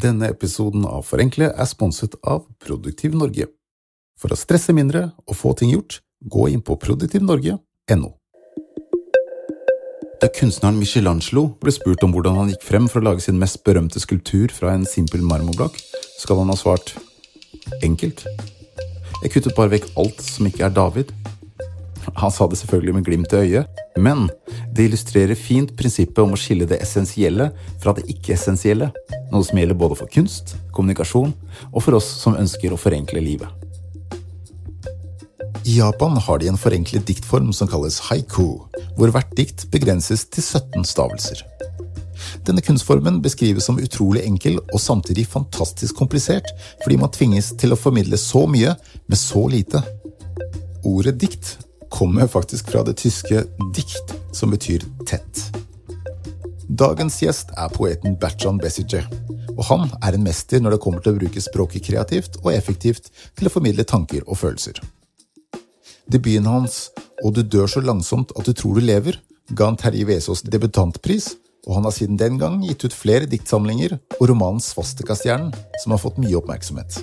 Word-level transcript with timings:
Denne 0.00 0.30
episoden 0.32 0.86
av 0.88 1.02
Forenkle 1.04 1.50
er 1.50 1.66
sponset 1.68 2.14
av 2.24 2.46
Produktiv 2.62 3.12
Norge. 3.18 3.50
For 4.16 4.32
å 4.32 4.38
stresse 4.38 4.72
mindre 4.72 5.10
og 5.26 5.36
få 5.36 5.52
ting 5.58 5.74
gjort, 5.74 5.98
gå 6.24 6.46
inn 6.52 6.62
på 6.64 6.76
produktivnorge.no. 6.80 8.10
Da 10.20 10.28
kunstneren 10.36 10.78
Michelangelo 10.80 11.46
ble 11.60 11.74
spurt 11.74 12.04
om 12.06 12.14
hvordan 12.14 12.38
han 12.38 12.52
gikk 12.52 12.64
frem 12.64 12.88
for 12.92 13.00
å 13.00 13.10
lage 13.10 13.24
sin 13.24 13.40
mest 13.40 13.60
berømte 13.66 14.00
skulptur 14.00 14.52
fra 14.52 14.72
en 14.76 14.86
simpel 14.88 15.24
marmorblokk, 15.26 15.76
skal 16.20 16.42
han 16.42 16.52
ha 16.52 16.56
svart 16.60 16.94
enkelt. 17.84 18.24
Jeg 19.20 19.34
kuttet 19.34 19.56
bare 19.56 19.74
vekk 19.74 19.90
alt 20.00 20.24
som 20.24 20.48
ikke 20.48 20.64
er 20.68 20.76
David. 20.76 21.12
Han 22.16 22.32
sa 22.32 22.46
det 22.48 22.58
selvfølgelig 22.60 22.94
med 22.96 23.06
glimt 23.06 23.32
i 23.32 23.40
øyet, 23.44 23.80
men 24.00 24.28
det 24.72 24.88
illustrerer 24.88 25.38
fint 25.38 25.72
prinsippet 25.76 26.22
om 26.22 26.34
å 26.34 26.40
skille 26.40 26.68
det 26.68 26.80
essensielle 26.82 27.50
fra 27.82 27.94
det 27.96 28.06
ikke-essensielle, 28.12 28.90
noe 29.30 29.46
som 29.46 29.60
gjelder 29.60 29.78
både 29.78 29.98
for 30.00 30.12
kunst, 30.12 30.56
kommunikasjon 30.76 31.34
og 31.70 31.82
for 31.84 31.98
oss 32.00 32.08
som 32.22 32.38
ønsker 32.40 32.72
å 32.72 32.80
forenkle 32.80 33.22
livet. 33.24 33.48
I 35.68 35.76
Japan 35.76 36.16
har 36.16 36.40
de 36.40 36.48
en 36.48 36.58
forenklet 36.58 37.04
diktform 37.06 37.52
som 37.52 37.68
kalles 37.68 38.00
haiku, 38.08 38.64
hvor 38.96 39.12
hvert 39.12 39.32
dikt 39.36 39.66
begrenses 39.70 40.24
til 40.32 40.42
17 40.42 40.86
stavelser. 40.88 41.44
Denne 42.46 42.64
kunstformen 42.64 43.20
beskrives 43.22 43.66
som 43.68 43.80
utrolig 43.80 44.24
enkel 44.24 44.58
og 44.62 44.80
samtidig 44.80 45.26
fantastisk 45.28 46.00
komplisert, 46.00 46.48
fordi 46.82 46.98
man 47.00 47.12
tvinges 47.12 47.52
til 47.60 47.74
å 47.74 47.78
formidle 47.78 48.18
så 48.20 48.46
mye 48.48 48.74
med 49.06 49.20
så 49.20 49.44
lite. 49.52 49.82
Ordet 50.88 51.18
dikt 51.20 51.58
kommer 51.90 52.30
faktisk 52.30 52.70
fra 52.70 52.84
det 52.86 52.96
tyske 53.02 53.44
dikt, 53.74 54.14
som 54.32 54.52
betyr 54.54 54.86
tett. 55.06 55.42
Dagens 56.70 57.18
gjest 57.22 57.50
er 57.58 57.72
poeten 57.74 58.14
Bertrand 58.20 58.62
Bessiger, 58.62 59.04
og 59.56 59.64
han 59.68 59.88
er 60.00 60.14
en 60.14 60.24
mester 60.24 60.62
når 60.62 60.76
det 60.76 60.82
kommer 60.84 61.02
til 61.02 61.12
å 61.12 61.18
bruke 61.18 61.42
språket 61.42 61.88
kreativt 61.90 62.38
og 62.44 62.52
effektivt 62.54 63.10
til 63.36 63.50
å 63.50 63.52
formidle 63.52 63.84
tanker 63.84 64.22
og 64.26 64.38
følelser. 64.40 64.78
Debuten 66.10 66.48
hans 66.48 66.88
Og 67.20 67.34
du 67.36 67.42
dør 67.44 67.66
så 67.68 67.82
langsomt 67.84 68.30
at 68.32 68.46
du 68.48 68.54
tror 68.56 68.78
du 68.78 68.80
lever 68.80 69.18
ga 69.52 69.66
han 69.68 69.76
Terje 69.76 70.06
Vesaas 70.08 70.40
debutantpris, 70.40 71.34
og 71.68 71.74
han 71.76 71.84
har 71.84 71.92
siden 71.92 72.16
den 72.16 72.38
gang 72.40 72.62
gitt 72.64 72.86
ut 72.86 72.96
flere 72.96 73.28
diktsamlinger 73.28 73.98
og 74.16 74.22
romanen 74.30 74.62
Svastikastjernen, 74.64 75.52
som 75.82 75.92
har 75.92 76.00
fått 76.00 76.20
mye 76.22 76.38
oppmerksomhet. 76.38 76.96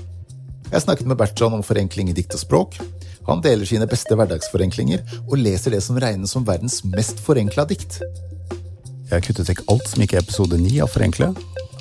Jeg 0.72 0.84
snakket 0.84 1.08
med 1.08 1.20
Bertrand 1.20 1.60
om 1.60 1.64
forenkling 1.64 2.10
i 2.10 2.16
dikt 2.18 2.34
og 2.34 2.42
språk, 2.42 2.80
han 3.28 3.44
deler 3.44 3.68
sine 3.68 3.88
beste 3.90 4.16
hverdagsforenklinger 4.16 5.04
og 5.26 5.38
leser 5.42 5.76
det 5.76 5.82
som 5.84 6.00
regnes 6.00 6.32
som 6.34 6.46
verdens 6.48 6.80
mest 6.88 7.20
forenkla 7.24 7.68
dikt. 7.68 8.00
Jeg 9.08 9.14
har 9.14 9.24
kuttet 9.24 9.50
vekk 9.52 9.66
alt 9.72 9.88
som 9.88 10.04
ikke 10.04 10.20
er 10.20 10.26
episode 10.26 10.60
9 10.60 10.80
av 10.84 10.92
Forenkle, 10.92 11.30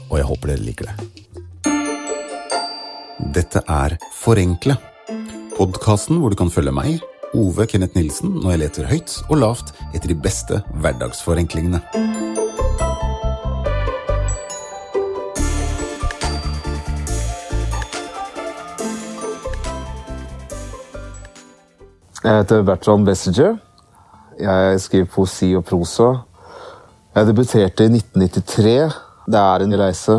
og 0.06 0.18
jeg 0.20 0.28
håper 0.28 0.52
dere 0.52 0.66
liker 0.66 0.90
det. 0.90 0.96
Dette 3.34 3.62
er 3.66 3.96
Forenkle, 4.14 4.76
podkasten 5.56 6.20
hvor 6.22 6.30
du 6.30 6.38
kan 6.38 6.52
følge 6.52 6.74
meg, 6.74 7.00
Ove 7.36 7.66
Kenneth 7.68 7.98
Nilsen, 7.98 8.38
når 8.38 8.54
jeg 8.54 8.62
leter 8.62 8.90
høyt 8.92 9.18
og 9.26 9.42
lavt 9.42 9.74
etter 9.92 10.12
de 10.12 10.18
beste 10.22 10.62
hverdagsforenklingene. 10.82 11.82
Jeg 22.26 22.40
heter 22.40 22.64
Bertrand 22.66 23.06
Bessinger. 23.06 23.52
Jeg 24.40 24.80
skriver 24.82 25.06
poesi 25.14 25.52
og 25.54 25.60
prosa. 25.68 26.08
Jeg 27.14 27.28
debuterte 27.28 27.86
i 27.86 27.92
1993. 28.00 28.96
Det 29.30 29.38
er 29.38 29.62
en 29.62 29.76
reise 29.78 30.16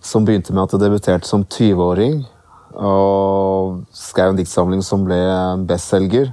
som 0.00 0.24
begynte 0.24 0.56
med 0.56 0.62
at 0.62 0.72
jeg 0.72 0.80
debuterte 0.86 1.28
som 1.28 1.44
20-åring. 1.44 2.22
Og 2.80 3.84
skrev 3.92 4.32
en 4.32 4.40
diktsamling 4.40 4.80
som 4.80 5.04
ble 5.04 5.20
bestselger. 5.68 6.32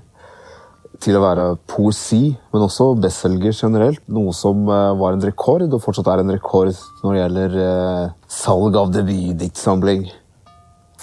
Til 1.04 1.20
å 1.20 1.26
være 1.26 1.52
poesi, 1.68 2.38
men 2.56 2.64
også 2.64 2.94
bestselger 3.04 3.52
generelt. 3.52 4.00
Noe 4.08 4.32
som 4.32 4.64
eh, 4.72 4.90
var 5.04 5.18
en 5.18 5.28
rekord, 5.28 5.68
og 5.68 5.84
fortsatt 5.84 6.14
er 6.14 6.24
en 6.24 6.32
rekord 6.32 6.72
når 7.04 7.10
det 7.12 7.24
gjelder 7.26 7.62
eh, 7.68 8.12
salg 8.40 8.80
av 8.80 8.96
debutdiktsamling. 8.96 10.08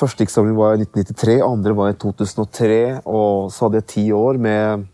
Første 0.00 0.24
diktsamling 0.24 0.56
var 0.56 0.78
i 0.78 0.86
1993, 0.86 1.34
andre 1.44 1.74
var 1.76 1.90
i 1.92 1.98
2003, 2.00 2.76
og 3.04 3.50
så 3.52 3.66
hadde 3.66 3.82
jeg 3.82 3.88
ti 3.90 4.04
år 4.16 4.38
med 4.40 4.86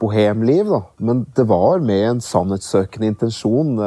bohemliv. 0.00 0.72
da. 0.72 0.80
Men 0.98 1.20
det 1.36 1.44
var 1.46 1.78
med 1.78 2.02
en 2.08 2.22
sannhetssøkende 2.24 3.12
intensjon. 3.12 3.78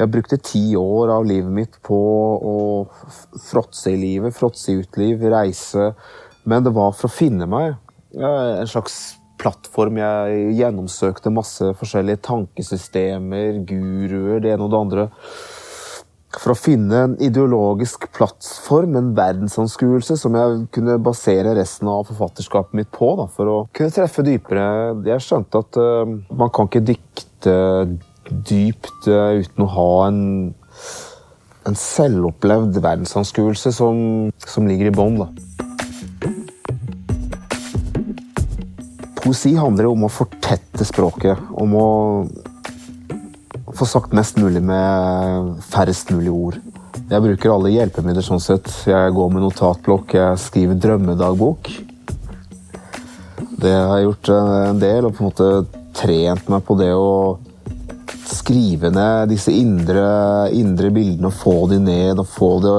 Jeg 0.00 0.10
brukte 0.10 0.40
ti 0.42 0.64
år 0.74 1.12
av 1.20 1.28
livet 1.28 1.54
mitt 1.54 1.78
på 1.86 2.00
å 2.34 2.56
fråtse 3.46 3.92
i 3.94 4.00
livet, 4.00 4.34
fråtse 4.34 4.72
i 4.72 4.82
uteliv, 4.82 5.22
reise. 5.30 5.92
Men 6.42 6.66
det 6.66 6.74
var 6.74 6.90
for 6.98 7.06
å 7.06 7.18
finne 7.20 7.46
meg. 7.46 7.78
En 8.18 8.66
slags 8.66 9.20
plattform. 9.38 10.02
Jeg 10.02 10.56
gjennomsøkte 10.58 11.30
masse 11.30 11.72
forskjellige 11.78 12.24
tankesystemer, 12.26 13.62
guruer, 13.70 14.42
det 14.42 14.56
ene 14.56 14.66
og 14.66 14.74
det 14.74 14.82
andre 14.82 15.10
for 16.40 16.54
å 16.54 16.58
finne 16.58 17.02
en 17.06 17.14
ideologisk 17.22 18.06
plattform, 18.14 18.96
en 18.98 19.12
verdensanskuelse, 19.16 20.16
som 20.20 20.36
jeg 20.38 20.62
kunne 20.74 20.98
basere 21.04 21.54
resten 21.58 21.90
av 21.92 22.06
forfatterskapet 22.08 22.78
mitt 22.78 22.90
på. 22.94 23.12
Da, 23.20 23.28
for 23.32 23.50
å 23.50 23.58
kunne 23.76 23.94
treffe 23.94 24.24
dypere. 24.26 24.64
Jeg 25.08 25.24
skjønte 25.24 25.62
at 25.64 25.80
uh, 25.80 26.16
man 26.32 26.52
kan 26.54 26.70
ikke 26.70 26.84
dikte 26.92 27.56
dypt 28.30 29.08
uh, 29.10 29.38
uten 29.42 29.66
å 29.66 29.70
ha 29.74 29.88
en, 30.08 30.22
en 31.68 31.78
selvopplevd 31.78 32.80
verdensanskuelse 32.80 33.74
som, 33.76 34.30
som 34.46 34.70
ligger 34.70 34.92
i 34.92 34.96
bånn. 34.96 35.24
Poesi 39.22 39.52
handler 39.54 39.86
om 39.92 40.08
å 40.08 40.10
fortette 40.10 40.84
språket, 40.86 41.38
om 41.54 41.76
å 41.78 41.90
få 43.76 43.88
sagt 43.88 44.14
mest 44.16 44.38
mulig 44.40 44.62
med 44.64 45.62
færrest 45.72 46.12
mulig 46.14 46.32
ord. 46.32 46.58
Jeg 47.12 47.24
bruker 47.24 47.52
alle 47.52 47.72
hjelpemidler 47.72 48.24
sånn 48.24 48.42
sett. 48.42 48.68
Jeg 48.88 49.14
går 49.16 49.32
med 49.32 49.44
notatblokk, 49.44 50.14
jeg 50.16 50.40
skriver 50.40 50.80
drømmedagbok. 50.80 51.70
Det 53.62 53.72
har 53.72 53.96
jeg 53.98 54.08
gjort 54.08 54.30
en 54.34 54.82
del, 54.82 55.06
og 55.06 55.16
på 55.16 55.22
en 55.22 55.30
måte 55.30 55.50
trent 55.96 56.48
meg 56.50 56.64
på 56.66 56.76
det 56.80 56.92
å 56.96 57.38
skrive 58.32 58.90
ned 58.90 59.30
disse 59.30 59.52
indre, 59.54 60.48
indre 60.56 60.90
bildene 60.94 61.28
og 61.28 61.36
få 61.36 61.56
de 61.70 61.78
ned 61.82 62.20
og 62.22 62.28
få 62.32 62.50
det 62.64 62.72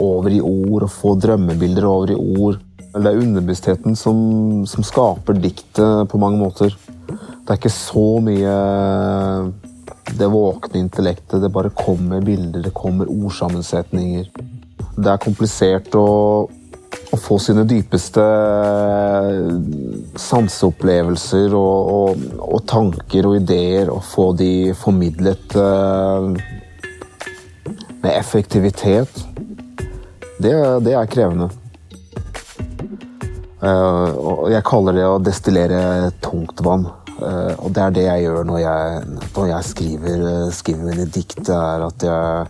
over 0.00 0.32
i 0.32 0.40
ord 0.40 0.86
og 0.86 0.92
få 0.92 1.14
drømmebilder 1.20 1.86
over 1.86 2.14
i 2.14 2.18
ord. 2.18 2.58
Det 2.88 3.04
er 3.04 3.20
underbevisstheten 3.20 3.98
som, 3.98 4.18
som 4.66 4.86
skaper 4.86 5.38
diktet 5.38 6.08
på 6.10 6.20
mange 6.20 6.40
måter. 6.40 6.74
Det 7.08 7.52
er 7.52 7.60
ikke 7.60 7.72
så 7.72 8.06
mye 8.24 8.54
det 10.16 10.26
våkne 10.26 10.78
intellektet. 10.78 11.42
Det 11.42 11.48
bare 11.48 11.70
kommer 11.70 12.20
bilder, 12.20 12.62
det 12.62 12.74
kommer 12.74 13.10
ordsammensetninger. 13.10 14.30
Det 14.96 15.10
er 15.10 15.20
komplisert 15.22 15.94
å, 15.94 16.48
å 17.12 17.18
få 17.22 17.38
sine 17.42 17.64
dypeste 17.68 18.24
sanseopplevelser 20.18 21.54
og, 21.56 21.92
og, 21.94 22.26
og, 22.40 22.60
tanker 22.68 23.28
og 23.28 23.38
ideer 23.38 23.92
og 23.92 24.02
få 24.06 24.32
de 24.38 24.74
formidlet 24.78 25.56
uh, 25.56 26.32
med 28.02 28.12
effektivitet. 28.14 29.24
Det, 30.38 30.54
det 30.86 30.94
er 30.94 31.10
krevende. 31.10 31.50
Uh, 33.58 34.14
og 34.14 34.44
jeg 34.52 34.66
kaller 34.66 34.94
det 34.94 35.06
å 35.06 35.18
destillere 35.22 36.12
tungt 36.22 36.62
vann. 36.62 36.86
Uh, 36.86 36.97
og 37.18 37.72
det 37.74 37.82
er 37.82 37.94
det 37.94 38.04
jeg 38.04 38.24
gjør 38.24 38.44
når 38.48 38.58
jeg, 38.62 39.02
når 39.34 39.46
jeg 39.50 39.68
skriver, 39.68 40.22
uh, 40.22 40.52
skriver, 40.54 40.84
mine 40.86 41.06
dikt. 41.14 41.38
Det 41.46 41.56
er 41.56 41.84
at 41.86 42.06
jeg, 42.06 42.46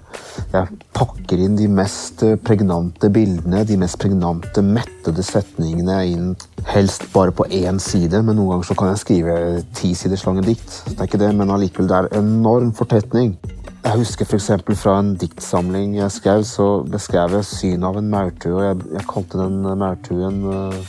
jeg, 0.53 0.79
pakker 0.99 1.45
inn 1.45 1.57
de 1.59 1.69
mest 1.73 2.25
pregnante 2.45 3.11
bildene, 3.15 3.65
de 3.69 3.79
mest 3.81 3.99
pregnante, 4.03 4.65
mettede 4.65 5.25
setningene 5.25 5.99
inn. 6.13 6.33
Helst 6.69 7.09
bare 7.15 7.33
på 7.33 7.49
én 7.49 7.79
side, 7.83 8.23
men 8.23 8.39
noen 8.39 8.57
ganger 8.57 8.71
så 8.71 8.79
kan 8.79 8.93
jeg 8.93 9.05
skrive 9.05 9.37
ti 9.79 9.95
siders 9.99 10.27
lange 10.29 10.45
dikt. 10.47 10.83
Det 10.89 10.99
er 10.99 11.11
ikke 11.11 11.23
det, 11.23 11.33
men 11.39 11.55
allikevel, 11.55 11.91
det 11.91 12.01
er 12.01 12.21
enorm 12.21 12.71
fortetning. 12.77 13.37
Jeg 13.85 14.03
husker 14.03 14.25
f.eks. 14.27 14.51
fra 14.81 14.99
en 15.01 15.15
diktsamling 15.17 15.97
jeg 15.97 16.11
skrev, 16.13 16.43
så 16.45 16.83
beskrev 16.85 17.39
jeg 17.39 17.49
synet 17.49 17.89
av 17.89 17.97
en 18.01 18.11
maurtue. 18.11 18.57
og 18.57 18.63
jeg, 18.67 18.77
jeg 18.99 19.09
kalte 19.09 19.41
den 19.41 19.63
maurtuen 19.79 20.37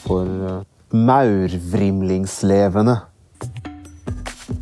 for 0.02 0.25
maurvrimlingslevende. 0.92 2.98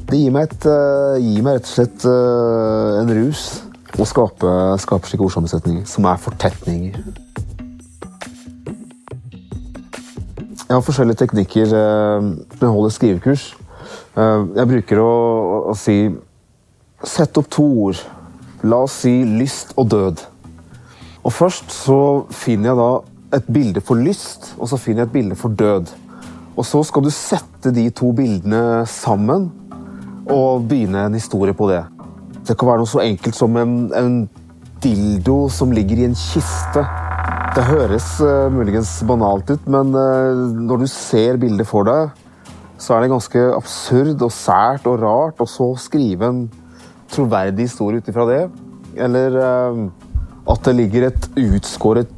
Det 0.07 0.15
gir 0.15 0.31
meg, 0.31 0.47
et, 0.47 0.65
uh, 0.71 1.17
gir 1.19 1.43
meg 1.43 1.57
rett 1.57 1.65
og 1.67 1.71
slett 1.73 2.03
uh, 2.07 3.01
en 3.01 3.09
rus 3.11 3.41
å 3.99 4.05
skape, 4.07 4.51
skape 4.79 5.09
slike 5.09 5.25
ordsammensetninger, 5.25 5.83
som 5.89 6.07
er 6.07 6.21
fortetninger. 6.21 7.01
Jeg 10.61 10.71
har 10.75 10.83
forskjellige 10.83 11.19
teknikker 11.23 11.71
når 11.71 12.63
jeg 12.63 12.71
holder 12.75 12.93
skrivekurs. 12.93 13.43
jeg 14.17 14.67
bruker 14.67 14.99
å, 14.99 15.11
å, 15.11 15.59
å 15.71 15.75
si 15.79 15.97
Sett 17.05 17.37
opp 17.37 17.45
to 17.53 17.63
ord. 17.85 17.99
La 18.65 18.79
oss 18.87 18.95
si 19.03 19.11
lyst 19.21 19.75
og 19.77 19.91
død. 19.93 20.23
Og 21.21 21.33
først 21.33 21.69
så 21.69 21.99
finner 22.33 22.71
jeg 22.71 22.79
da 22.79 22.89
et 23.37 23.51
bilde 23.53 23.83
for 23.85 24.01
lyst, 24.01 24.55
og 24.57 24.71
så 24.71 24.79
finner 24.81 25.03
jeg 25.03 25.11
et 25.11 25.15
bilde 25.19 25.37
for 25.37 25.53
død. 25.53 25.91
Og 26.57 26.65
så 26.65 26.81
skal 26.87 27.05
du 27.05 27.11
sette 27.13 27.69
de 27.75 27.85
to 27.93 28.09
bildene 28.17 28.81
sammen 28.89 29.51
og 30.33 30.67
begynne 30.69 31.07
en 31.07 31.17
historie 31.17 31.55
på 31.55 31.69
det. 31.71 31.83
Det 32.47 32.55
kan 32.57 32.69
være 32.69 32.83
noe 32.83 32.89
så 32.89 33.03
enkelt 33.03 33.35
som 33.35 33.57
en, 33.59 33.75
en 33.95 34.17
dildo 34.83 35.47
som 35.51 35.73
ligger 35.75 36.01
i 36.01 36.07
en 36.07 36.17
kiste. 36.17 36.83
Det 37.57 37.65
høres 37.65 38.07
uh, 38.21 38.47
muligens 38.53 38.91
banalt 39.07 39.49
ut, 39.49 39.67
men 39.71 39.91
uh, 39.95 40.47
når 40.67 40.83
du 40.83 40.87
ser 40.91 41.39
bildet 41.41 41.67
for 41.67 41.87
deg, 41.87 42.11
så 42.77 42.93
er 42.93 43.03
det 43.03 43.13
ganske 43.15 43.43
absurd 43.55 44.21
og 44.21 44.33
sært 44.33 44.85
og 44.89 45.01
rart, 45.01 45.41
og 45.41 45.49
så 45.49 45.71
skrive 45.81 46.29
en 46.29 46.43
troverdig 47.11 47.65
historie 47.65 48.03
ut 48.03 48.11
ifra 48.11 48.27
det. 48.29 48.43
Eller 49.07 49.39
uh, 49.41 49.87
at 50.47 50.63
det 50.67 50.75
ligger 50.77 51.09
et 51.09 51.29
utskåret 51.41 52.11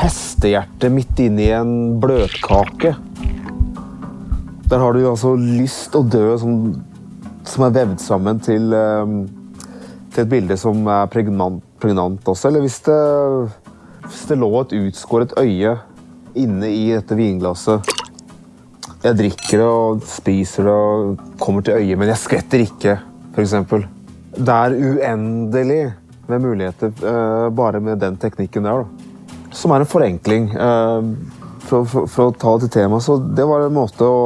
hestehjerte 0.00 0.90
midt 0.92 1.20
inni 1.24 1.48
en 1.54 1.96
bløtkake. 2.00 2.94
Der 4.66 4.82
har 4.82 4.92
du 4.92 5.02
altså 5.08 5.34
lyst 5.38 5.94
og 5.96 6.10
død 6.12 6.38
som, 6.42 6.54
som 7.46 7.66
er 7.66 7.74
vevd 7.76 8.00
sammen 8.02 8.40
til, 8.42 8.72
um, 8.74 9.18
til, 10.12 10.24
et 10.24 10.30
bilde 10.30 10.56
som 10.60 10.82
er 10.90 11.10
pregnant, 11.12 11.62
pregnant 11.82 12.28
også. 12.28 12.50
Eller 12.50 12.64
hvis 12.64 12.80
det, 12.86 12.98
hvis 14.06 14.24
det 14.30 14.38
lå 14.40 14.50
et 14.60 14.76
utskåret 14.80 15.36
øye 15.40 15.76
inne 16.36 16.70
i 16.70 16.90
dette 16.92 17.16
vinglasset. 17.16 17.94
Jeg 19.02 19.16
drikker 19.16 19.60
det 19.60 19.66
og 19.66 20.06
spiser 20.08 20.66
det 20.66 20.72
og 20.72 21.20
kommer 21.40 21.62
til 21.62 21.78
øyet, 21.78 21.98
men 21.98 22.10
jeg 22.10 22.20
skvetter 22.20 22.64
ikke, 22.64 22.96
f.eks. 23.36 23.54
Det 24.36 24.56
er 24.56 24.76
uendelig 24.76 25.82
med 26.26 26.42
muligheter 26.42 26.92
uh, 27.06 27.52
bare 27.54 27.80
med 27.80 28.00
den 28.02 28.18
teknikken 28.20 28.66
der. 28.66 28.82
da 28.84 29.06
som 29.56 29.72
er 29.72 29.82
en 29.82 29.88
forenkling. 29.90 30.50
Eh, 30.52 31.02
for, 31.66 31.84
for, 31.84 32.06
for, 32.06 32.30
å 32.30 32.36
ta 32.38 32.54
det 32.56 32.68
til 32.68 32.82
tema, 32.82 33.00
så 33.02 33.18
det 33.18 33.46
var 33.48 33.64
en 33.66 33.74
måte 33.74 34.06
å 34.06 34.20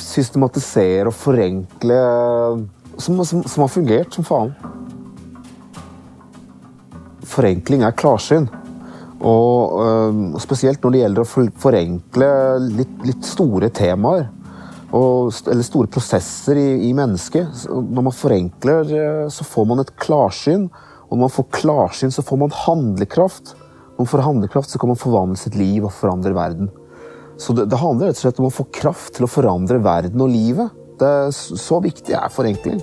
systematisere 0.00 1.10
og 1.10 1.16
forenkle 1.16 1.98
som, 2.98 3.24
som, 3.24 3.42
som 3.44 3.64
har 3.64 3.72
fungert 3.72 4.14
som 4.14 4.26
faen. 4.26 4.52
Forenkling 7.32 7.84
er 7.86 7.96
klarsyn. 7.96 8.48
Og 9.22 9.74
uh, 9.78 10.38
spesielt 10.42 10.82
når 10.82 10.94
det 10.94 11.02
gjelder 11.02 11.24
å 11.24 11.48
forenkle 11.62 12.30
litt, 12.80 12.94
litt 13.06 13.26
store 13.26 13.70
temaer. 13.74 14.28
Og, 14.92 15.30
eller 15.48 15.64
store 15.64 15.88
prosesser 15.88 16.58
i, 16.60 16.68
i 16.90 16.92
mennesket. 16.96 17.64
Når 17.70 18.04
man 18.10 18.12
forenkler, 18.12 18.90
eh, 18.92 19.28
så 19.32 19.46
får 19.48 19.64
man 19.70 19.80
et 19.80 19.94
klarsyn. 19.96 20.66
Og 21.06 21.14
når 21.14 21.22
man 21.22 21.32
får 21.32 21.46
klarsyn, 21.56 22.12
så 22.12 22.20
får 22.20 22.42
man 22.42 22.52
handlekraft. 22.66 23.54
Og 23.96 24.10
får 24.10 24.24
handlekraft 24.26 24.68
så 24.68 24.80
kan 24.82 24.92
man 24.92 25.00
forvandle 25.00 25.40
sitt 25.40 25.56
liv 25.56 25.86
og 25.86 25.94
forandre 25.96 26.34
verden. 26.36 26.68
Så 27.40 27.54
det, 27.56 27.68
det, 27.70 27.80
handler 27.80 28.10
rett 28.10 28.18
og 28.18 28.24
slett 28.26 28.40
om 28.42 28.48
å 28.48 28.54
få 28.54 28.66
kraft 28.74 29.16
til 29.16 29.26
å 29.26 29.30
forandre 29.30 29.80
verden 29.82 30.24
og 30.24 30.32
livet. 30.32 30.74
Det 31.00 31.08
er 31.08 31.30
så 31.34 31.80
viktig 31.82 32.14
er 32.16 32.32
forenkling. 32.32 32.82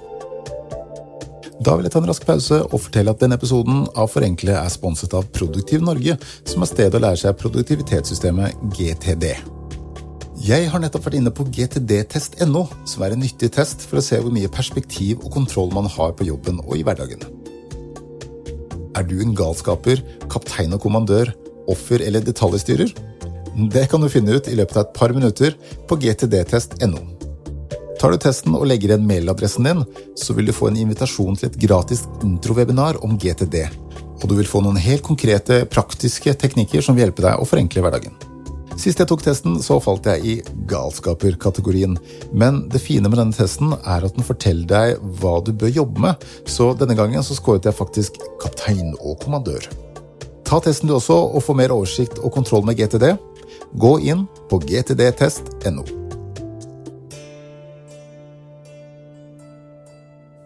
Da 1.60 1.74
vil 1.75 1.86
jeg 1.86 1.92
ta 1.92 2.00
en 2.00 2.07
rask 2.07 2.24
pause 2.24 2.62
og 2.63 2.80
fortelle 2.80 3.12
at 3.12 3.19
denne 3.19 3.36
episoden 3.36 3.81
av 4.00 4.07
Forenkle 4.13 4.54
er 4.56 4.69
sponset 4.72 5.12
av 5.18 5.28
Produktiv 5.36 5.84
Norge, 5.84 6.16
som 6.48 6.63
er 6.63 6.69
stedet 6.72 6.96
å 6.96 7.01
lære 7.04 7.19
seg 7.19 7.36
produktivitetssystemet 7.42 8.62
GTD. 8.78 9.34
Jeg 10.40 10.69
har 10.72 10.80
nettopp 10.80 11.04
vært 11.10 11.18
inne 11.19 11.34
på 11.36 11.44
gtdtest.no, 11.52 12.62
som 12.88 13.04
er 13.04 13.12
en 13.12 13.19
nyttig 13.19 13.52
test 13.57 13.84
for 13.84 14.00
å 14.00 14.04
se 14.06 14.22
hvor 14.24 14.31
mye 14.31 14.48
perspektiv 14.52 15.19
og 15.19 15.34
kontroll 15.36 15.75
man 15.75 15.90
har 15.92 16.16
på 16.16 16.30
jobben 16.30 16.62
og 16.63 16.78
i 16.80 16.86
hverdagen. 16.88 17.28
Er 18.95 19.04
du 19.07 19.18
en 19.19 19.36
galskaper, 19.36 20.00
kaptein 20.31 20.72
og 20.75 20.80
kommandør, 20.86 21.34
offer 21.68 22.00
eller 22.07 22.24
detaljstyrer? 22.24 22.95
Det 23.67 23.89
kan 23.91 24.01
du 24.01 24.07
finne 24.09 24.38
ut 24.38 24.47
i 24.47 24.56
løpet 24.56 24.77
av 24.77 24.85
et 24.85 24.94
par 24.95 25.11
minutter 25.11 25.56
på 25.88 25.97
gtdtest.no. 26.00 27.01
Tar 28.00 28.13
du 28.13 28.19
testen 28.23 28.56
og 28.56 28.63
legger 28.69 28.94
igjen 28.94 29.07
mailadressen 29.07 29.67
din, 29.67 29.81
så 30.15 30.31
vil 30.38 30.47
du 30.47 30.56
få 30.56 30.69
en 30.69 30.79
invitasjon 30.79 31.35
til 31.35 31.50
et 31.50 31.57
gratis 31.59 32.06
introwebinar 32.23 33.01
om 33.03 33.17
GTD. 33.19 33.65
Og 34.21 34.23
du 34.31 34.38
vil 34.38 34.47
få 34.47 34.61
noen 34.63 34.79
helt 34.79 35.03
konkrete, 35.03 35.65
praktiske 35.67 36.31
teknikker 36.39 36.85
som 36.85 36.95
vil 36.95 37.07
hjelpe 37.07 37.25
deg 37.25 37.35
å 37.35 37.47
forenkle 37.50 37.83
hverdagen. 37.83 38.15
Sist 38.79 39.01
jeg 39.01 39.09
tok 39.11 39.25
testen, 39.25 39.57
så 39.59 39.81
falt 39.83 40.07
jeg 40.07 40.23
i 40.23 40.38
galskaper-kategorien. 40.71 41.97
Men 42.31 42.61
det 42.71 42.79
fine 42.79 43.11
med 43.11 43.19
denne 43.19 43.35
testen 43.35 43.73
er 43.81 44.07
at 44.07 44.15
den 44.15 44.23
forteller 44.23 44.69
deg 44.71 45.03
hva 45.19 45.35
du 45.44 45.51
bør 45.51 45.73
jobbe 45.81 46.07
med, 46.07 46.23
så 46.47 46.71
denne 46.79 46.95
gangen 46.95 47.25
så 47.27 47.35
skåret 47.35 47.67
jeg 47.67 47.75
faktisk 47.75 48.21
kaptein 48.39 48.94
og 49.01 49.19
kommandør. 49.25 49.67
Ta 50.47 50.57
testen 50.63 50.88
du 50.89 50.95
også, 50.95 51.13
og 51.13 51.44
få 51.45 51.53
mer 51.59 51.75
oversikt 51.75 52.23
og 52.23 52.31
kontroll 52.33 52.63
med 52.65 52.79
GTD. 52.79 53.11
Gå 53.77 54.00
inn 54.01 54.25
på 54.50 54.57
gtdtest.no. 54.66 55.83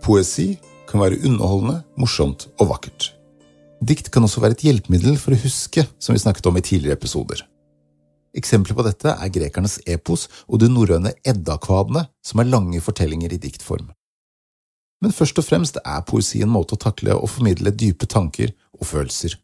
Poesi 0.04 0.58
kan 0.90 1.00
være 1.00 1.22
underholdende, 1.24 1.78
morsomt 1.96 2.50
og 2.60 2.74
vakkert. 2.74 3.14
Dikt 3.84 4.12
kan 4.12 4.28
også 4.28 4.44
være 4.44 4.58
et 4.58 4.66
hjelpemiddel 4.68 5.16
for 5.20 5.36
å 5.36 5.40
huske, 5.40 5.86
som 6.00 6.16
vi 6.16 6.20
snakket 6.20 6.50
om 6.52 6.60
i 6.60 6.64
tidligere 6.64 7.00
episoder. 7.00 7.46
Eksempler 8.36 8.76
på 8.76 8.84
dette 8.84 9.14
er 9.14 9.32
grekernes 9.32 9.78
epos 9.88 10.28
og 10.50 10.60
de 10.60 10.68
norrøne 10.72 11.14
eddakvadene, 11.24 12.08
som 12.26 12.44
er 12.44 12.52
lange 12.52 12.82
fortellinger 12.84 13.36
i 13.36 13.40
diktform. 13.40 13.94
Men 15.04 15.16
først 15.16 15.40
og 15.40 15.48
fremst 15.48 15.80
er 15.80 16.04
poesi 16.08 16.44
en 16.44 16.52
måte 16.52 16.76
å 16.76 16.82
takle 16.82 17.16
og 17.16 17.32
formidle 17.32 17.72
dype 17.72 18.08
tanker 18.10 18.52
og 18.80 18.88
følelser. 18.88 19.38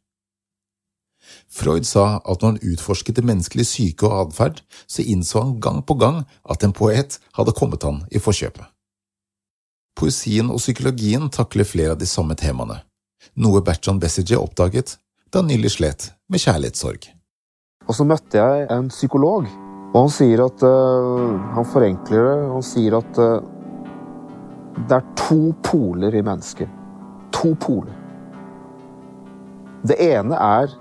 Freud 1.50 1.88
sa 1.88 2.20
at 2.20 2.42
når 2.42 2.54
han 2.54 2.74
utforsket 2.74 3.20
det 3.20 3.26
menneskelige 3.28 3.70
syke 3.70 4.08
og 4.08 4.30
atferd, 4.30 4.62
så 4.88 5.06
innså 5.06 5.44
han 5.44 5.56
gang 5.64 5.82
på 5.86 5.98
gang 6.00 6.24
at 6.50 6.64
en 6.64 6.76
poet 6.76 7.20
hadde 7.38 7.56
kommet 7.58 7.86
han 7.88 8.04
i 8.12 8.22
forkjøpet. 8.22 8.66
Poesien 10.00 10.48
og 10.54 10.62
psykologien 10.62 11.28
takler 11.34 11.68
flere 11.68 11.96
av 11.96 12.00
de 12.00 12.08
samme 12.08 12.38
temaene, 12.40 12.80
noe 13.36 13.62
Bertrand 13.66 14.00
Bessinger 14.00 14.40
oppdaget 14.40 14.96
da 15.30 15.42
han 15.42 15.50
nylig 15.52 15.74
slet 15.76 16.12
med 16.32 16.42
kjærlighetssorg. 16.42 17.10
Og 17.90 17.98
så 17.98 18.06
møtte 18.06 18.40
jeg 18.40 18.68
en 18.74 18.90
psykolog, 18.94 19.48
og 19.90 19.98
han 19.98 20.12
sier 20.14 20.44
at 20.46 20.62
uh, 20.62 21.38
Han 21.56 21.66
forenkler 21.66 22.28
det. 22.28 22.36
Han 22.54 22.66
sier 22.66 22.98
at 23.00 23.18
uh, 23.18 23.40
det 24.88 25.00
er 25.00 25.08
to 25.18 25.40
poler 25.66 26.14
i 26.16 26.22
mennesket. 26.22 26.70
To 27.36 27.56
poler. 27.60 27.96
Det 29.88 29.98
ene 30.04 30.38
er 30.38 30.76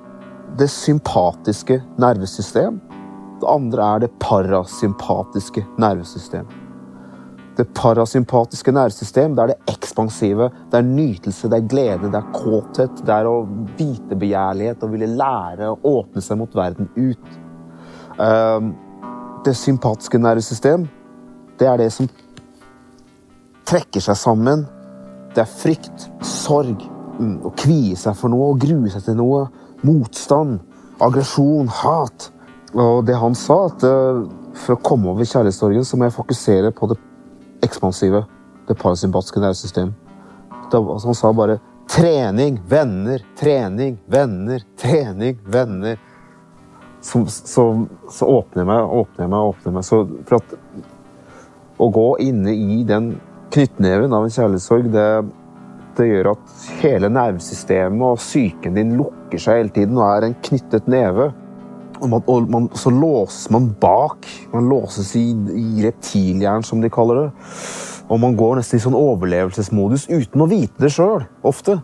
det 0.56 0.68
sympatiske 0.68 1.82
nervesystem. 1.98 2.80
Det 3.40 3.50
andre 3.50 3.90
er 3.94 4.06
det 4.06 4.14
parasympatiske 4.22 5.64
nervesystem. 5.78 6.48
Det 7.58 7.66
parasympatiske 7.74 8.72
nervesystem 8.72 9.34
det 9.34 9.42
er 9.42 9.52
det 9.52 9.72
ekspansive. 9.74 10.50
Det 10.70 10.78
er 10.78 10.86
nytelse, 10.86 11.50
det 11.50 11.58
er 11.58 11.70
glede, 11.70 12.10
det 12.12 12.20
er 12.20 12.32
kåthet. 12.34 13.02
Det 13.02 13.14
er 13.14 13.26
å 13.26 13.42
vite 13.78 14.18
begjærlighet 14.18 14.82
og 14.86 14.92
ville 14.94 15.10
lære 15.18 15.72
å 15.72 15.78
åpne 15.98 16.22
seg 16.22 16.38
mot 16.38 16.54
verden 16.54 16.90
ut. 16.94 17.32
Ehm, 18.22 18.72
det 19.44 19.56
sympatiske 19.58 20.18
nervesystem, 20.22 20.86
det 21.58 21.66
er 21.66 21.82
det 21.82 21.90
som 21.94 22.08
trekker 23.66 24.02
seg 24.02 24.18
sammen. 24.18 24.66
Det 25.34 25.42
er 25.42 25.50
frykt, 25.50 26.08
sorg, 26.22 26.82
mm, 27.18 27.40
å 27.42 27.54
kvie 27.58 27.98
seg 27.98 28.16
for 28.18 28.30
noe, 28.32 28.52
å 28.52 28.58
grue 28.58 28.90
seg 28.90 29.04
til 29.06 29.18
noe. 29.18 29.48
Motstand, 29.86 30.58
aggresjon, 31.02 31.68
hat. 31.68 32.30
Og 32.74 33.06
det 33.06 33.16
han 33.16 33.36
sa, 33.38 33.66
at 33.68 33.84
eh, 33.86 34.24
for 34.58 34.76
å 34.76 34.82
komme 34.84 35.12
over 35.12 35.28
kjærlighetssorgen 35.28 35.86
så 35.86 35.98
må 35.98 36.08
jeg 36.08 36.16
fokusere 36.16 36.72
på 36.74 36.90
det 36.90 36.98
ekspansive, 37.64 38.24
det 38.68 38.76
parasympatiske 38.78 39.42
nervesystem. 39.42 39.94
Han 40.72 41.16
sa 41.16 41.32
bare 41.32 41.60
'trening, 41.88 42.60
venner, 42.68 43.22
trening, 43.38 43.96
venner, 44.06 44.64
trening, 44.76 45.38
venner'. 45.46 45.98
Så, 47.00 47.24
så, 47.26 47.86
så 48.10 48.26
åpner 48.26 48.62
jeg 48.62 48.68
meg, 48.68 48.84
åpner 48.84 49.24
jeg 49.24 49.30
meg, 49.32 49.40
åpner 49.40 49.70
jeg 49.70 49.76
meg. 49.78 49.86
Så 49.86 50.02
for 50.28 50.42
at 50.42 50.56
å 51.78 51.88
gå 51.94 52.08
inne 52.26 52.52
i 52.52 52.82
den 52.84 53.12
knyttneven 53.54 54.12
av 54.12 54.26
en 54.26 54.34
kjærlighetssorg, 54.34 54.90
det, 54.92 55.06
det 55.96 56.08
gjør 56.10 56.32
at 56.34 56.66
hele 56.82 57.08
nervesystemet 57.14 58.04
og 58.04 58.20
psyken 58.20 58.76
din 58.76 58.96
lukker 58.98 59.17
seg 59.36 59.60
hele 59.60 59.74
tiden 59.74 60.00
og 60.00 60.06
er 60.06 60.24
en 60.30 60.38
knyttet 60.48 60.88
neve. 60.88 61.28
Og, 61.98 62.08
man, 62.08 62.24
og 62.30 62.48
man, 62.48 62.70
så 62.78 62.92
låser 62.94 63.52
man 63.52 63.68
bak. 63.80 64.24
Man 64.54 64.70
låses 64.70 65.12
i, 65.18 65.26
i 65.52 65.84
reptilhjernen, 65.84 66.64
som 66.64 66.80
de 66.80 66.88
kaller 66.88 67.26
det. 67.26 67.52
Og 68.08 68.20
man 68.22 68.36
går 68.38 68.56
nesten 68.56 68.78
i 68.78 68.82
sånn 68.86 68.96
overlevelsesmodus 68.96 70.06
uten 70.08 70.44
å 70.44 70.48
vite 70.48 70.80
det 70.80 70.92
sjøl, 70.94 71.26
ofte. 71.44 71.76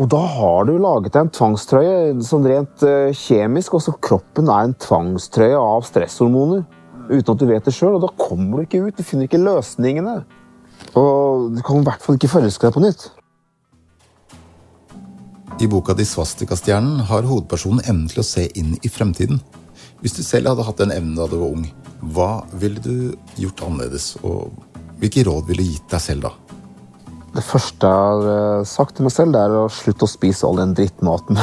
Og 0.00 0.08
da 0.12 0.20
har 0.34 0.66
du 0.68 0.74
laget 0.80 1.14
deg 1.14 1.26
en 1.26 1.32
tvangstrøye 1.36 1.96
sånn 2.24 2.46
rent 2.48 2.84
uh, 2.84 3.12
kjemisk. 3.16 3.76
Også 3.76 3.94
kroppen 4.04 4.50
er 4.52 4.68
en 4.68 4.76
tvangstrøye 4.80 5.56
av 5.56 5.84
stresshormoner 5.88 6.64
uten 7.10 7.32
at 7.34 7.40
du 7.40 7.48
vet 7.48 7.66
det 7.68 7.74
sjøl. 7.76 7.98
Og 7.98 8.04
da 8.04 8.12
kommer 8.20 8.60
du 8.60 8.66
ikke 8.66 8.84
ut. 8.86 8.96
Du 8.96 9.04
finner 9.06 9.28
ikke 9.28 9.40
løsningene. 9.42 10.22
Og 10.98 11.52
du 11.56 11.60
kan 11.64 11.80
i 11.80 11.86
hvert 11.86 12.04
fall 12.04 12.18
ikke 12.18 12.32
forelske 12.32 12.68
deg 12.68 12.76
på 12.76 12.84
nytt. 12.84 13.10
I 15.62 15.68
boka 15.68 15.94
di 15.94 16.02
'Svastikastjernen' 16.02 17.06
har 17.06 17.22
hovedpersonen 17.22 17.86
evnen 17.86 18.10
til 18.10 18.18
å 18.18 18.26
se 18.26 18.50
inn 18.58 18.74
i 18.82 18.90
fremtiden. 18.90 19.38
Hvis 20.02 20.16
du 20.16 20.22
selv 20.26 20.50
hadde 20.50 20.64
hatt 20.66 20.80
den 20.82 20.90
evnen 20.90 21.14
da 21.14 21.30
du 21.30 21.38
var 21.38 21.54
ung, 21.54 21.70
hva 22.02 22.42
ville 22.58 22.82
du 22.82 23.14
gjort 23.38 23.62
annerledes? 23.68 24.18
Og 24.26 24.50
hvilke 24.98 25.22
råd 25.28 25.46
ville 25.46 25.62
du 25.62 25.70
gitt 25.70 25.86
deg 25.92 26.02
selv 26.02 26.26
da? 26.26 26.32
Det 27.36 27.44
første 27.46 27.86
jeg 27.86 27.94
har 27.94 28.26
eh, 28.32 28.66
sagt 28.66 28.98
til 28.98 29.06
meg 29.06 29.14
selv, 29.14 29.30
det 29.36 29.42
er 29.44 29.54
å 29.60 29.70
slutte 29.70 30.02
å 30.08 30.10
spise 30.10 30.50
all 30.50 30.58
den 30.64 30.74
drittmaten. 30.74 31.38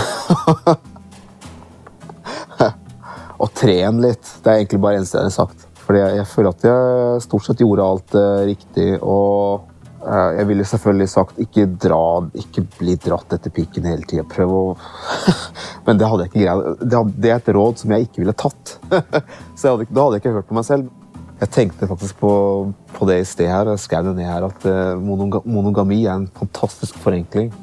og 3.39 3.47
trene 3.55 4.03
litt. 4.09 4.25
Det 4.43 4.51
er 4.51 4.59
egentlig 4.59 4.83
bare 4.83 4.99
eneste 4.99 5.15
jeg 5.15 5.31
har 5.31 5.38
sagt. 5.38 5.63
Fordi 5.85 6.03
jeg, 6.03 6.19
jeg, 6.19 6.27
føler 6.35 6.51
at 6.57 6.67
jeg 6.67 7.23
stort 7.23 7.47
sett 7.47 7.63
gjorde 7.63 7.88
alt 7.88 8.11
uh, 8.19 8.43
riktig. 8.51 8.99
Og 8.99 9.63
jeg 10.09 10.47
ville 10.49 10.65
selvfølgelig 10.65 11.09
sagt 11.11 11.41
ikke 11.43 11.67
dra, 11.81 12.03
ikke 12.37 12.63
bli 12.79 12.95
dratt 13.03 13.35
etter 13.35 13.53
pikken 13.53 13.85
hele 13.85 14.07
tida. 14.09 14.23
Prøv 14.25 14.53
å 14.55 14.61
Men 15.85 15.99
det 15.99 16.07
hadde 16.09 16.25
jeg 16.25 16.31
ikke 16.31 16.45
greid. 16.45 16.81
Det, 16.81 17.01
det, 17.13 17.29
er 17.29 17.37
et 17.37 17.51
råd 17.53 17.81
som 17.81 17.93
jeg 17.93 18.07
ikke 18.07 18.23
ville 18.23 18.37
tatt. 18.37 18.75
Så 19.59 19.75
hadde, 19.75 19.85
da 19.89 20.05
hadde 20.05 20.17
jeg 20.17 20.23
ikke 20.23 20.35
hørt 20.39 20.49
på 20.49 20.57
meg 20.57 20.65
selv. 20.65 20.89
Jeg 21.39 21.53
tenkte 21.55 21.87
faktisk 21.87 22.17
på, 22.19 22.31
på 22.95 23.07
det 23.07 23.21
i 23.21 23.27
sted 23.27 23.47
her. 23.47 23.69
Jeg 23.71 23.85
skrev 23.85 24.09
det 24.09 24.17
ned 24.17 24.27
her 24.27 24.49
at 24.49 24.65
uh, 24.67 24.99
monogami 24.99 26.01
er 26.03 26.17
en 26.17 26.27
fantastisk 26.35 26.97
forenkling. 26.99 27.53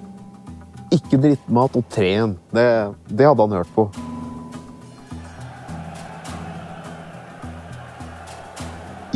Ikke 0.94 1.18
drittmat 1.20 1.76
og 1.76 1.84
tren. 1.92 2.38
Det, 2.54 2.68
det 3.10 3.26
hadde 3.26 3.42
han 3.42 3.58
hørt 3.58 3.74
på. 3.74 3.90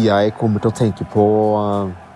Jeg 0.00 0.32
kommer 0.36 0.60
til 0.60 0.72
å 0.72 0.76
tenke 0.76 1.06
på 1.12 1.24
uh, 1.56 2.09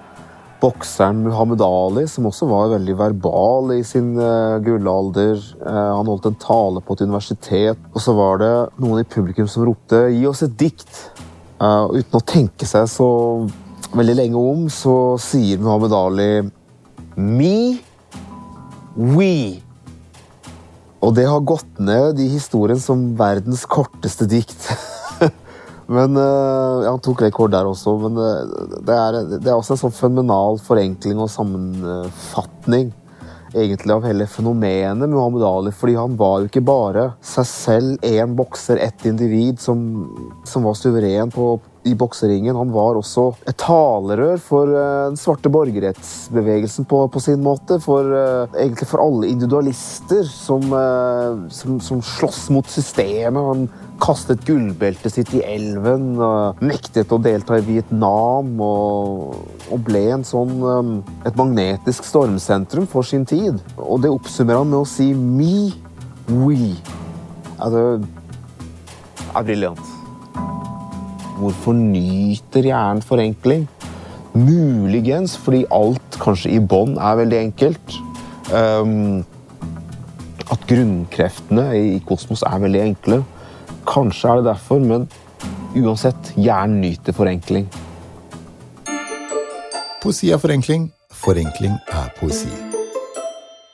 bokseren 0.64 1.20
Muhammed 1.26 1.62
Ali, 1.64 2.06
som 2.08 2.28
også 2.28 2.48
var 2.48 2.72
veldig 2.72 2.94
verbal 2.96 3.74
i 3.76 3.82
sin 3.86 4.14
uh, 4.16 4.56
gullalder. 4.64 5.36
Uh, 5.60 5.92
han 5.98 6.08
holdt 6.08 6.30
en 6.30 6.38
tale 6.40 6.80
på 6.80 6.96
et 6.96 7.04
universitet, 7.04 7.82
og 7.92 8.00
så 8.00 8.14
var 8.16 8.40
det 8.40 8.52
noen 8.80 9.02
i 9.02 9.08
publikum 9.08 9.50
som 9.50 9.66
ropte 9.68 10.06
'gi 10.08 10.24
oss 10.30 10.44
et 10.46 10.56
dikt'. 10.60 11.10
uten 11.60 12.18
å 12.18 12.26
tenke 12.26 12.66
seg 12.66 12.88
så 12.90 13.08
veldig 13.94 14.16
lenge 14.18 14.40
om, 14.40 14.64
så 14.68 15.16
sier 15.22 15.60
Muhammed 15.62 15.92
Ali 15.92 16.32
'me, 17.16 17.78
we'. 18.96 19.60
Og 21.04 21.14
det 21.14 21.26
har 21.28 21.40
gått 21.44 21.78
ned 21.78 22.18
i 22.18 22.32
historien 22.32 22.80
som 22.80 23.12
verdens 23.18 23.66
korteste 23.68 24.26
dikt. 24.26 24.68
Men 25.86 26.16
ja, 26.16 26.90
Han 26.90 27.00
tok 27.04 27.22
rekord 27.26 27.52
der 27.52 27.68
også, 27.68 27.96
men 28.00 28.16
det 28.16 28.94
er, 28.94 29.18
det 29.36 29.48
er 29.48 29.56
også 29.56 29.74
en 29.74 29.82
sånn 29.82 29.96
fenomenal 29.96 30.60
forenkling 30.64 31.20
og 31.20 31.32
sammenfatning 31.32 32.92
egentlig 33.54 33.94
av 33.94 34.06
hele 34.06 34.26
fenomenet 34.26 35.10
Muhammed 35.10 35.44
Ali. 35.46 35.72
fordi 35.72 35.94
han 35.94 36.16
var 36.18 36.40
jo 36.40 36.48
ikke 36.48 36.64
bare 36.66 37.04
seg 37.24 37.46
selv, 37.46 37.94
én 38.02 38.34
bokser, 38.36 38.80
ett 38.82 39.06
individ 39.06 39.60
som, 39.62 39.78
som 40.48 40.66
var 40.66 40.74
suveren 40.78 41.30
på, 41.34 41.54
i 41.84 41.94
bokseringen. 41.98 42.56
Han 42.56 42.72
var 42.72 42.98
også 42.98 43.28
et 43.48 43.56
talerør 43.60 44.38
for 44.42 44.70
uh, 44.72 45.10
den 45.10 45.18
svarte 45.20 45.50
borgerrettsbevegelsen 45.52 46.88
på, 46.88 47.04
på, 47.12 47.22
sin 47.22 47.42
måte. 47.44 47.78
For, 47.84 48.08
uh, 48.08 48.56
egentlig 48.56 48.88
for 48.90 49.04
alle 49.04 49.30
individualister 49.32 50.24
som, 50.28 50.64
uh, 50.72 51.44
som, 51.52 51.78
som 51.84 52.02
slåss 52.04 52.46
mot 52.54 52.70
systemet. 52.70 53.40
Han 53.50 53.66
kastet 54.02 54.42
gullbeltet 54.48 55.14
sitt 55.14 55.30
i 55.38 55.44
elven, 55.46 56.16
nektet 56.66 57.12
å 57.14 57.20
delta 57.22 57.60
i 57.60 57.64
Vietnam 57.64 58.50
og, 58.60 59.36
og 59.70 59.84
ble 59.86 60.02
sånn, 60.26 60.98
et 61.24 61.38
magnetisk 61.38 62.04
stormsentrum 62.10 62.90
for 62.90 63.06
sin 63.06 63.22
tid. 63.28 63.62
Og 63.78 64.02
det 64.02 64.10
oppsummerer 64.12 64.64
han 64.64 64.72
med 64.74 64.82
å 64.82 64.90
si 64.96 65.12
'me, 65.14 65.70
we'. 66.26 66.74
Altså, 67.54 68.02
det 68.02 69.30
er 69.30 69.46
briljant. 69.46 69.93
Hvorfor 71.34 71.74
nyter 71.74 72.68
hjernen 72.68 73.02
forenkling? 73.02 73.66
Muligens 74.34 75.36
fordi 75.38 75.64
alt 75.74 76.18
kanskje 76.22 76.56
i 76.56 76.60
bånn 76.62 76.96
er 76.98 77.18
veldig 77.20 77.38
enkelt. 77.40 77.96
Um, 78.54 79.24
at 80.52 80.66
grunnkreftene 80.68 81.68
i 81.78 81.98
kosmos 82.06 82.44
er 82.46 82.62
veldig 82.62 82.82
enkle. 82.84 83.22
Kanskje 83.88 84.30
er 84.30 84.40
det 84.40 84.48
derfor, 84.52 84.82
men 84.82 85.08
uansett, 85.74 86.32
hjernen 86.38 86.80
nyter 86.84 87.16
forenkling. 87.16 87.66
Poesi 90.02 90.30
er 90.30 90.38
forenkling, 90.38 90.90
forenkling 91.24 91.78
er 91.96 92.10
poesi. 92.18 92.52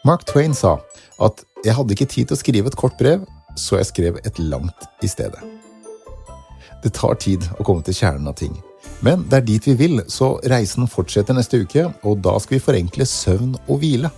Mark 0.07 0.25
Twain 0.25 0.55
sa 0.55 0.79
at 1.21 1.45
'jeg 1.65 1.75
hadde 1.75 1.93
ikke 1.93 2.09
tid 2.09 2.27
til 2.27 2.37
å 2.37 2.41
skrive 2.41 2.67
et 2.67 2.77
kort 2.77 2.97
brev, 2.97 3.27
så 3.57 3.77
jeg 3.77 3.87
skrev 3.87 4.17
et 4.25 4.39
langt 4.39 4.87
i 5.03 5.07
stedet'. 5.07 5.60
Det 6.83 6.95
tar 6.97 7.19
tid 7.21 7.45
å 7.59 7.67
komme 7.67 7.85
til 7.85 7.97
kjernen 7.97 8.31
av 8.31 8.39
ting. 8.41 8.57
Men 9.05 9.25
det 9.29 9.39
er 9.39 9.47
dit 9.49 9.69
vi 9.71 9.77
vil, 9.77 10.03
så 10.09 10.35
reisen 10.49 10.89
fortsetter 10.89 11.37
neste 11.37 11.63
uke, 11.65 11.87
og 12.05 12.21
da 12.25 12.37
skal 12.41 12.59
vi 12.59 12.65
forenkle 12.65 13.07
søvn 13.09 13.55
og 13.67 13.81
hvile. 13.83 14.11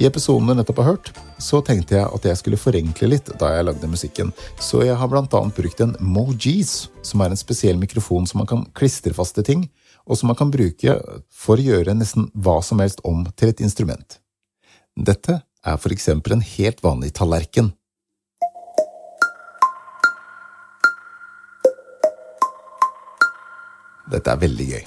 I 0.00 0.06
episoden 0.08 0.48
du 0.48 0.54
nettopp 0.56 0.78
har 0.80 0.94
hørt, 0.94 1.10
så 1.40 1.60
tenkte 1.64 1.98
jeg 1.98 2.08
at 2.08 2.24
jeg 2.24 2.38
skulle 2.40 2.60
forenkle 2.60 3.10
litt 3.10 3.26
da 3.40 3.50
jeg 3.52 3.66
lagde 3.68 3.90
musikken, 3.90 4.30
så 4.56 4.80
jeg 4.86 4.96
har 4.96 5.10
blant 5.12 5.34
annet 5.36 5.56
brukt 5.56 5.82
en 5.84 5.92
Mojees, 6.00 6.88
som 7.04 7.20
er 7.20 7.34
en 7.34 7.40
spesiell 7.40 7.76
mikrofon 7.80 8.28
som 8.28 8.40
man 8.40 8.48
kan 8.48 8.64
klistre 8.76 9.12
fast 9.16 9.36
til 9.36 9.44
ting, 9.44 9.66
og 10.08 10.16
som 10.16 10.32
man 10.32 10.38
kan 10.40 10.52
bruke 10.52 10.96
for 11.28 11.60
å 11.60 11.66
gjøre 11.66 11.96
nesten 11.98 12.30
hva 12.32 12.60
som 12.64 12.80
helst 12.80 13.04
om 13.04 13.26
til 13.36 13.52
et 13.52 13.60
instrument. 13.64 14.16
Dette 14.96 15.42
er 15.44 15.76
for 15.76 15.92
eksempel 15.92 16.38
en 16.38 16.48
helt 16.56 16.80
vanlig 16.84 17.12
tallerken. 17.20 17.74
Dette 24.10 24.32
er 24.32 24.42
veldig 24.42 24.66
gøy. 24.72 24.84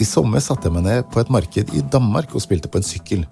I 0.00 0.06
sommer 0.08 0.40
satte 0.40 0.68
jeg 0.68 0.76
meg 0.76 0.86
ned 0.86 1.08
på 1.12 1.20
et 1.20 1.30
marked 1.32 1.72
i 1.76 1.82
Danmark 1.92 2.32
og 2.34 2.44
spilte 2.44 2.70
på 2.72 2.80
en 2.80 2.86
sykkel. 2.86 3.26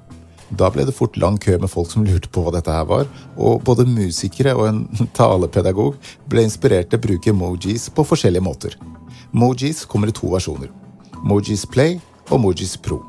Da 0.49 0.71
ble 0.73 0.87
det 0.89 0.97
fort 0.97 1.17
lang 1.21 1.37
kø 1.41 1.59
med 1.61 1.69
folk 1.69 1.91
som 1.93 2.05
lurte 2.05 2.31
på 2.33 2.43
hva 2.45 2.53
dette 2.55 2.73
her 2.73 2.87
var, 2.89 3.09
og 3.37 3.63
både 3.65 3.85
musikere 3.89 4.55
og 4.57 4.69
en 4.71 4.81
talepedagog 5.19 5.99
ble 6.29 6.47
inspirert 6.49 6.89
til 6.89 7.01
å 7.01 7.05
bruke 7.05 7.37
Mojis 7.37 7.89
på 7.93 8.07
forskjellige 8.09 8.45
måter. 8.45 8.79
Mojis 9.33 9.85
kommer 9.85 10.09
i 10.09 10.17
to 10.17 10.31
versjoner. 10.33 10.73
Mojis 11.25 11.67
Play 11.69 11.99
og 12.31 12.41
Mojis 12.45 12.79
Pro. 12.81 13.03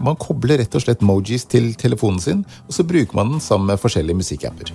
Man 0.00 0.18
kobler 0.18 0.62
rett 0.62 0.74
og 0.74 0.82
slett 0.82 1.04
Mojis 1.04 1.46
til 1.50 1.72
telefonen 1.78 2.22
sin, 2.22 2.44
og 2.66 2.74
så 2.74 2.86
bruker 2.86 3.18
man 3.18 3.36
den 3.36 3.44
sammen 3.44 3.70
med 3.70 3.82
forskjellige 3.82 4.22
musikkapper. 4.22 4.74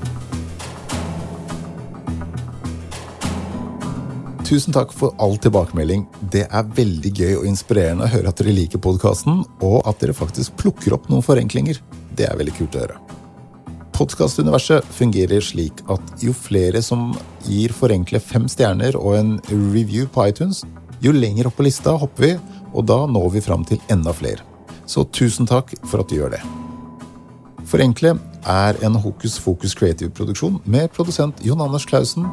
Tusen 4.46 4.74
takk 4.76 4.92
for 4.94 5.16
all 5.18 5.40
tilbakemelding. 5.42 6.04
Det 6.30 6.44
er 6.46 6.68
veldig 6.78 7.12
gøy 7.18 7.32
og 7.40 7.48
inspirerende 7.50 8.06
å 8.06 8.12
høre 8.12 8.30
at 8.30 8.38
dere 8.38 8.54
liker 8.54 8.78
podkasten, 8.78 9.40
og 9.66 9.80
at 9.90 10.04
dere 10.04 10.14
faktisk 10.14 10.54
plukker 10.62 10.94
opp 10.94 11.08
noen 11.10 11.26
forenklinger. 11.26 11.80
Det 12.14 12.28
er 12.30 12.38
veldig 12.38 12.54
kult 12.60 12.78
å 12.78 12.84
høre. 12.84 13.00
Podkastuniverset 13.96 14.86
fungerer 14.94 15.42
slik 15.42 15.82
at 15.90 16.14
jo 16.22 16.36
flere 16.38 16.84
som 16.86 17.16
gir 17.48 17.74
Forenkle 17.74 18.22
fem 18.22 18.46
stjerner 18.52 18.94
og 19.00 19.18
en 19.18 19.34
review 19.50 20.06
på 20.14 20.28
iTunes, 20.30 20.62
jo 21.02 21.16
lenger 21.16 21.50
opp 21.50 21.58
på 21.58 21.66
lista 21.66 21.96
hopper 21.98 22.28
vi, 22.28 22.32
og 22.76 22.86
da 22.86 23.02
når 23.10 23.32
vi 23.40 23.46
fram 23.48 23.66
til 23.66 23.82
enda 23.90 24.14
flere. 24.14 24.46
Så 24.86 25.08
tusen 25.10 25.50
takk 25.50 25.74
for 25.90 26.04
at 26.04 26.12
du 26.12 26.20
gjør 26.20 26.36
det. 26.36 26.44
Forenkle 27.66 28.14
er 28.46 28.78
en 28.86 28.96
Hokus 29.02 29.40
Fokus 29.42 29.74
Creative-produksjon 29.78 30.62
med 30.66 30.92
produsent 30.94 31.42
Jon 31.46 31.62
Anders 31.62 31.86
Clausen. 31.90 32.28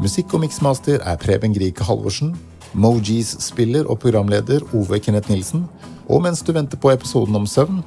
Musikk 0.00 0.34
og 0.34 0.42
miksmaster 0.44 1.02
er 1.04 1.20
Preben 1.20 1.54
Grieg 1.54 1.78
Halvorsen. 1.84 2.34
Mojis 2.72 3.34
spiller 3.42 3.88
og 3.88 4.00
programleder 4.02 4.64
Ove 4.76 4.98
Kenneth 5.00 5.30
Nilsen. 5.30 5.66
Og 6.08 6.22
mens 6.24 6.42
du 6.42 6.52
venter 6.56 6.80
på 6.80 6.92
episoden 6.92 7.36
om 7.36 7.46
søvn, 7.46 7.82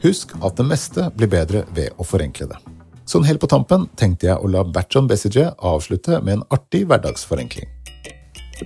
Husk 0.00 0.32
at 0.40 0.56
det 0.56 0.64
meste 0.64 1.10
blir 1.12 1.28
bedre 1.28 1.66
ved 1.76 1.92
å 2.00 2.06
forenkle 2.08 2.46
det. 2.48 2.56
Sånn 3.04 3.26
helt 3.28 3.42
på 3.42 3.48
tampen 3.52 3.84
tenkte 4.00 4.30
jeg 4.30 4.40
å 4.40 4.48
la 4.48 4.62
Bertrand 4.64 5.10
Bessiger 5.10 5.50
avslutte 5.58 6.22
med 6.24 6.38
en 6.38 6.44
artig 6.56 6.86
hverdagsforenkling. 6.88 7.68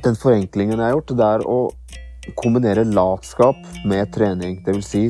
Den 0.05 0.19
forenklingen 0.19 0.79
jeg 0.79 0.85
har 0.85 0.95
gjort, 0.95 1.15
det 1.19 1.27
er 1.27 1.47
å 1.51 1.59
kombinere 2.39 2.85
latskap 2.87 3.59
med 3.89 4.13
trening. 4.15 4.61
Det 4.63 4.77
vil 4.77 4.87
si 4.87 5.03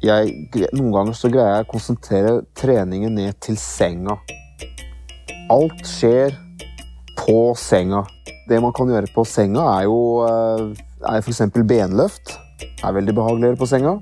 jeg, 0.00 0.68
Noen 0.72 0.92
ganger 0.94 1.16
så 1.16 1.30
greier 1.32 1.58
jeg 1.58 1.66
å 1.66 1.70
konsentrere 1.70 2.36
treningen 2.56 3.14
ned 3.18 3.36
til 3.44 3.58
senga. 3.60 4.16
Alt 5.52 5.82
skjer 5.88 6.36
på 7.20 7.52
senga. 7.58 8.04
Det 8.48 8.60
man 8.62 8.74
kan 8.74 8.90
gjøre 8.90 9.10
på 9.14 9.24
senga, 9.28 9.66
er 9.76 9.88
jo 9.88 9.98
eh, 10.26 10.62
er 11.10 11.20
f.eks. 11.20 11.42
benløft. 11.68 12.36
Er 12.84 12.96
veldig 12.96 13.14
behagelig 13.16 13.46
å 13.46 13.50
gjøre 13.52 13.60
på 13.60 13.70
senga. 13.70 13.96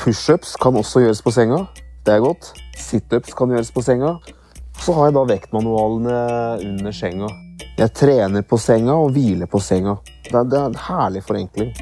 Pushups 0.00 0.54
kan 0.60 0.76
også 0.80 1.04
gjøres 1.04 1.22
på 1.24 1.32
senga. 1.34 1.64
Det 2.06 2.14
er 2.14 2.24
godt. 2.24 2.52
Situps 2.78 3.34
kan 3.36 3.52
gjøres 3.52 3.72
på 3.74 3.84
senga. 3.84 4.14
Så 4.80 4.94
har 4.96 5.10
jeg 5.10 5.16
da 5.18 5.26
vektmanualene 5.28 6.18
under 6.64 6.96
senga. 6.96 7.28
Jeg 7.80 7.92
trener 7.96 8.44
på 8.48 8.58
senga 8.60 8.96
og 9.00 9.12
hviler 9.16 9.48
på 9.50 9.60
senga. 9.60 9.98
Det 10.24 10.32
er, 10.32 10.46
det 10.48 10.60
er 10.60 10.70
en 10.70 10.82
herlig 10.86 11.24
forenkling. 11.26 11.72